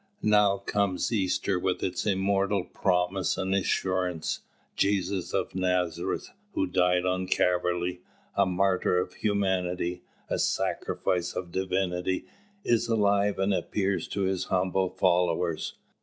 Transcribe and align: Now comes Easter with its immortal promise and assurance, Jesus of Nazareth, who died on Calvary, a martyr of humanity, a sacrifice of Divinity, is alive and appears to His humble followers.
Now 0.23 0.57
comes 0.57 1.11
Easter 1.11 1.59
with 1.59 1.83
its 1.83 2.07
immortal 2.07 2.63
promise 2.63 3.37
and 3.37 3.53
assurance, 3.53 4.39
Jesus 4.75 5.31
of 5.31 5.53
Nazareth, 5.53 6.31
who 6.53 6.65
died 6.65 7.05
on 7.05 7.27
Calvary, 7.27 8.01
a 8.35 8.47
martyr 8.47 8.97
of 8.99 9.13
humanity, 9.13 10.01
a 10.27 10.39
sacrifice 10.39 11.33
of 11.35 11.51
Divinity, 11.51 12.25
is 12.63 12.87
alive 12.87 13.37
and 13.37 13.53
appears 13.53 14.07
to 14.07 14.21
His 14.21 14.45
humble 14.45 14.89
followers. 14.89 15.75